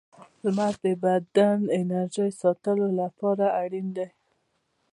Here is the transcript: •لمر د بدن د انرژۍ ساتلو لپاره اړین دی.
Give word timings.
•لمر 0.43 0.73
د 0.83 0.85
بدن 1.03 1.57
د 1.67 1.73
انرژۍ 1.79 2.29
ساتلو 2.41 2.87
لپاره 2.99 3.45
اړین 3.61 3.87
دی. 3.97 4.07